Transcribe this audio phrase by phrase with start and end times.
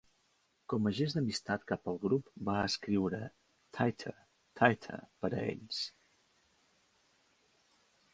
[0.71, 3.19] Com a gest d'amistat cap al grup, va escriure
[3.79, 4.15] "Tighter,
[4.61, 5.83] Tighter" per a ells.